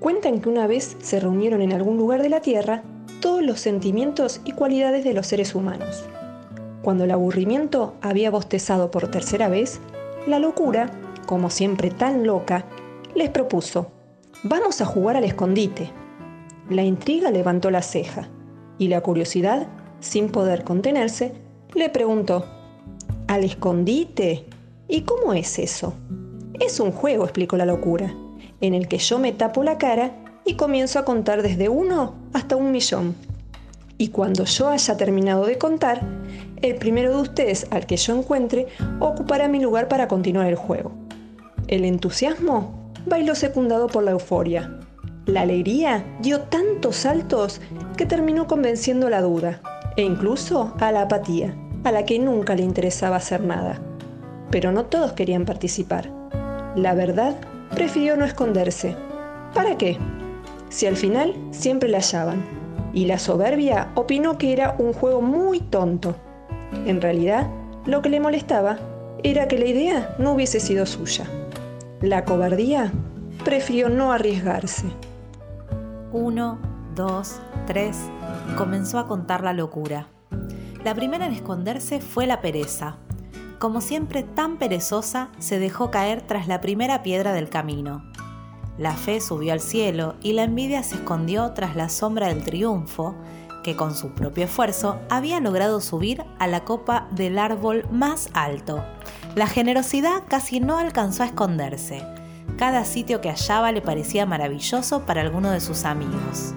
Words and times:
Cuentan 0.00 0.40
que 0.40 0.48
una 0.48 0.66
vez 0.66 0.96
se 1.02 1.20
reunieron 1.20 1.60
en 1.60 1.74
algún 1.74 1.98
lugar 1.98 2.22
de 2.22 2.30
la 2.30 2.40
Tierra 2.40 2.82
todos 3.20 3.42
los 3.42 3.60
sentimientos 3.60 4.40
y 4.46 4.52
cualidades 4.52 5.04
de 5.04 5.12
los 5.12 5.26
seres 5.26 5.54
humanos. 5.54 6.06
Cuando 6.80 7.04
el 7.04 7.10
aburrimiento 7.10 7.92
había 8.00 8.30
bostezado 8.30 8.90
por 8.90 9.08
tercera 9.08 9.48
vez, 9.50 9.78
la 10.26 10.38
locura, 10.38 10.90
como 11.26 11.50
siempre 11.50 11.90
tan 11.90 12.26
loca, 12.26 12.64
les 13.14 13.28
propuso, 13.28 13.88
vamos 14.42 14.80
a 14.80 14.86
jugar 14.86 15.18
al 15.18 15.24
escondite. 15.24 15.90
La 16.70 16.82
intriga 16.82 17.30
levantó 17.30 17.70
la 17.70 17.82
ceja 17.82 18.26
y 18.78 18.88
la 18.88 19.02
curiosidad, 19.02 19.68
sin 20.00 20.30
poder 20.30 20.64
contenerse, 20.64 21.34
le 21.74 21.90
preguntó, 21.90 22.46
¿al 23.26 23.44
escondite? 23.44 24.46
¿Y 24.88 25.02
cómo 25.02 25.34
es 25.34 25.58
eso? 25.58 25.92
Es 26.58 26.80
un 26.80 26.90
juego, 26.90 27.24
explicó 27.24 27.58
la 27.58 27.66
locura, 27.66 28.14
en 28.60 28.74
el 28.74 28.88
que 28.88 28.98
yo 28.98 29.18
me 29.18 29.32
tapo 29.32 29.62
la 29.62 29.78
cara 29.78 30.12
y 30.44 30.54
comienzo 30.54 30.98
a 30.98 31.04
contar 31.04 31.42
desde 31.42 31.68
uno 31.68 32.14
hasta 32.32 32.56
un 32.56 32.70
millón. 32.70 33.14
Y 33.98 34.08
cuando 34.08 34.44
yo 34.44 34.68
haya 34.68 34.96
terminado 34.96 35.44
de 35.44 35.58
contar, 35.58 36.00
el 36.62 36.76
primero 36.76 37.14
de 37.14 37.22
ustedes 37.22 37.66
al 37.70 37.86
que 37.86 37.96
yo 37.96 38.16
encuentre 38.16 38.66
ocupará 38.98 39.48
mi 39.48 39.60
lugar 39.60 39.88
para 39.88 40.08
continuar 40.08 40.46
el 40.46 40.56
juego. 40.56 40.92
El 41.68 41.84
entusiasmo 41.84 42.92
bailó 43.06 43.34
secundado 43.34 43.86
por 43.88 44.02
la 44.02 44.12
euforia. 44.12 44.78
La 45.26 45.42
alegría 45.42 46.04
dio 46.20 46.40
tantos 46.40 46.96
saltos 46.96 47.60
que 47.96 48.06
terminó 48.06 48.46
convenciendo 48.46 49.10
la 49.10 49.20
duda 49.20 49.60
e 49.96 50.02
incluso 50.02 50.74
a 50.80 50.90
la 50.92 51.02
apatía, 51.02 51.54
a 51.84 51.92
la 51.92 52.04
que 52.04 52.18
nunca 52.18 52.54
le 52.54 52.62
interesaba 52.62 53.16
hacer 53.16 53.42
nada. 53.42 53.80
Pero 54.50 54.72
no 54.72 54.86
todos 54.86 55.12
querían 55.12 55.44
participar. 55.44 56.10
La 56.74 56.94
verdad 56.94 57.36
prefirió 57.80 58.14
no 58.14 58.26
esconderse. 58.26 58.94
¿Para 59.54 59.78
qué? 59.78 59.96
Si 60.68 60.86
al 60.86 60.98
final 60.98 61.34
siempre 61.50 61.88
la 61.88 62.00
hallaban. 62.00 62.44
Y 62.92 63.06
la 63.06 63.18
soberbia 63.18 63.90
opinó 63.94 64.36
que 64.36 64.52
era 64.52 64.76
un 64.78 64.92
juego 64.92 65.22
muy 65.22 65.60
tonto. 65.60 66.14
En 66.84 67.00
realidad, 67.00 67.48
lo 67.86 68.02
que 68.02 68.10
le 68.10 68.20
molestaba 68.20 68.76
era 69.22 69.48
que 69.48 69.56
la 69.56 69.64
idea 69.64 70.14
no 70.18 70.34
hubiese 70.34 70.60
sido 70.60 70.84
suya. 70.84 71.24
La 72.02 72.26
cobardía 72.26 72.92
prefirió 73.46 73.88
no 73.88 74.12
arriesgarse. 74.12 74.84
Uno, 76.12 76.58
dos, 76.94 77.40
tres, 77.66 77.96
comenzó 78.58 78.98
a 78.98 79.06
contar 79.06 79.42
la 79.42 79.54
locura. 79.54 80.08
La 80.84 80.94
primera 80.94 81.24
en 81.24 81.32
esconderse 81.32 82.02
fue 82.02 82.26
la 82.26 82.42
pereza. 82.42 82.98
Como 83.60 83.82
siempre 83.82 84.22
tan 84.22 84.56
perezosa, 84.56 85.28
se 85.38 85.58
dejó 85.58 85.90
caer 85.90 86.22
tras 86.22 86.48
la 86.48 86.62
primera 86.62 87.02
piedra 87.02 87.34
del 87.34 87.50
camino. 87.50 88.02
La 88.78 88.94
fe 88.94 89.20
subió 89.20 89.52
al 89.52 89.60
cielo 89.60 90.14
y 90.22 90.32
la 90.32 90.44
envidia 90.44 90.82
se 90.82 90.94
escondió 90.94 91.52
tras 91.52 91.76
la 91.76 91.90
sombra 91.90 92.28
del 92.28 92.42
triunfo, 92.42 93.14
que 93.62 93.76
con 93.76 93.94
su 93.94 94.14
propio 94.14 94.44
esfuerzo 94.44 94.98
había 95.10 95.40
logrado 95.40 95.82
subir 95.82 96.24
a 96.38 96.46
la 96.46 96.64
copa 96.64 97.06
del 97.10 97.38
árbol 97.38 97.86
más 97.90 98.30
alto. 98.32 98.82
La 99.34 99.46
generosidad 99.46 100.22
casi 100.26 100.60
no 100.60 100.78
alcanzó 100.78 101.22
a 101.22 101.26
esconderse. 101.26 102.02
Cada 102.56 102.86
sitio 102.86 103.20
que 103.20 103.28
hallaba 103.28 103.72
le 103.72 103.82
parecía 103.82 104.24
maravilloso 104.24 105.04
para 105.04 105.20
alguno 105.20 105.50
de 105.50 105.60
sus 105.60 105.84
amigos 105.84 106.54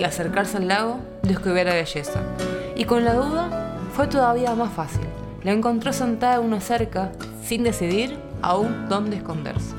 y 0.00 0.04
acercarse 0.04 0.56
al 0.56 0.68
lago 0.68 1.07
descubrió 1.28 1.64
la 1.64 1.74
belleza. 1.74 2.20
Y 2.74 2.84
con 2.84 3.04
la 3.04 3.14
duda 3.14 3.76
fue 3.92 4.08
todavía 4.08 4.54
más 4.54 4.72
fácil. 4.72 5.06
La 5.44 5.52
encontró 5.52 5.92
sentada 5.92 6.36
en 6.36 6.42
una 6.42 6.60
cerca 6.60 7.12
sin 7.42 7.62
decidir 7.62 8.18
aún 8.42 8.88
dónde 8.88 9.16
esconderse. 9.16 9.74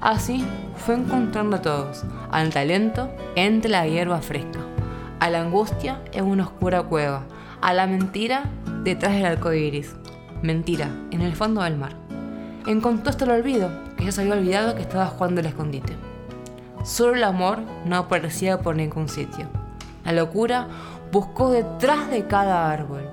Así 0.00 0.44
fue 0.76 0.94
encontrando 0.94 1.56
a 1.56 1.62
todos, 1.62 2.04
al 2.30 2.50
talento 2.50 3.10
entre 3.34 3.70
la 3.70 3.86
hierba 3.86 4.20
fresca, 4.20 4.60
a 5.18 5.28
la 5.28 5.40
angustia 5.40 6.02
en 6.12 6.26
una 6.26 6.44
oscura 6.44 6.82
cueva, 6.84 7.24
a 7.60 7.72
la 7.72 7.86
mentira 7.86 8.44
detrás 8.84 9.14
del 9.14 9.26
arco 9.26 9.52
iris. 9.52 9.96
Mentira, 10.42 10.88
en 11.10 11.22
el 11.22 11.34
fondo 11.34 11.62
del 11.62 11.76
mar. 11.76 11.96
Encontró 12.66 13.10
hasta 13.10 13.24
el 13.24 13.32
olvido, 13.32 13.70
que 13.96 14.04
ya 14.04 14.12
se 14.12 14.20
había 14.20 14.34
olvidado 14.34 14.76
que 14.76 14.82
estaba 14.82 15.06
jugando 15.06 15.40
el 15.40 15.46
escondite. 15.46 15.96
Solo 16.84 17.16
el 17.16 17.24
amor 17.24 17.58
no 17.84 17.96
aparecía 17.96 18.60
por 18.60 18.76
ningún 18.76 19.08
sitio. 19.08 19.48
La 20.04 20.12
locura 20.12 20.68
buscó 21.12 21.50
detrás 21.50 22.10
de 22.10 22.26
cada 22.26 22.70
árbol, 22.70 23.08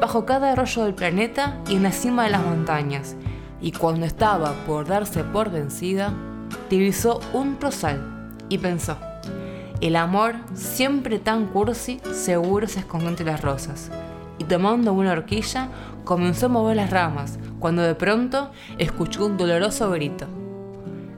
bajo 0.00 0.26
cada 0.26 0.52
arroyo 0.52 0.84
del 0.84 0.94
planeta 0.94 1.58
y 1.68 1.76
en 1.76 1.82
la 1.82 1.92
cima 1.92 2.24
de 2.24 2.30
las 2.30 2.44
montañas, 2.44 3.16
y 3.60 3.72
cuando 3.72 4.06
estaba 4.06 4.52
por 4.66 4.86
darse 4.86 5.24
por 5.24 5.50
vencida, 5.50 6.12
divisó 6.70 7.20
un 7.32 7.58
rosal 7.60 8.30
y 8.48 8.58
pensó, 8.58 8.96
el 9.80 9.96
amor, 9.96 10.36
siempre 10.54 11.18
tan 11.18 11.48
cursi, 11.48 12.00
seguro 12.12 12.66
se 12.66 12.80
esconde 12.80 13.08
entre 13.08 13.26
las 13.26 13.42
rosas. 13.42 13.90
Y 14.38 14.44
tomando 14.44 14.94
una 14.94 15.12
horquilla, 15.12 15.68
comenzó 16.04 16.46
a 16.46 16.48
mover 16.48 16.76
las 16.76 16.90
ramas, 16.90 17.38
cuando 17.58 17.82
de 17.82 17.94
pronto 17.94 18.50
escuchó 18.78 19.26
un 19.26 19.36
doloroso 19.36 19.90
grito. 19.90 20.26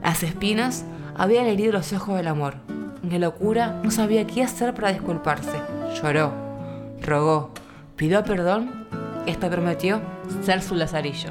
Las 0.03 0.23
espinas 0.23 0.83
habían 1.15 1.45
herido 1.45 1.71
los 1.71 1.93
ojos 1.93 2.17
del 2.17 2.27
amor, 2.27 2.55
de 3.01 3.19
locura, 3.19 3.79
no 3.83 3.91
sabía 3.91 4.25
qué 4.27 4.43
hacer 4.43 4.73
para 4.73 4.91
disculparse. 4.91 5.57
Lloró, 6.01 6.31
rogó, 7.01 7.51
pidió 7.95 8.23
perdón 8.23 8.87
y 9.25 9.31
hasta 9.31 9.49
prometió 9.49 10.01
ser 10.43 10.61
su 10.61 10.75
lazarillo. 10.75 11.29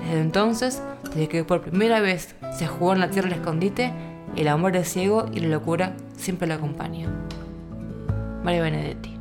Desde 0.00 0.20
entonces, 0.20 0.82
desde 1.04 1.28
que 1.28 1.44
por 1.44 1.62
primera 1.62 2.00
vez 2.00 2.34
se 2.56 2.66
jugó 2.66 2.92
en 2.92 3.00
la 3.00 3.10
tierra 3.10 3.28
el 3.28 3.34
escondite, 3.34 3.92
el 4.36 4.48
amor 4.48 4.76
es 4.76 4.88
ciego 4.88 5.26
y 5.32 5.40
la 5.40 5.48
locura 5.48 5.94
siempre 6.16 6.46
lo 6.46 6.54
acompaña. 6.54 7.08
María 8.42 8.62
Benedetti. 8.62 9.15